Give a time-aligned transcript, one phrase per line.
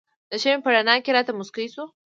[0.29, 1.85] د شمعې په رڼا کې راته مسکی شو.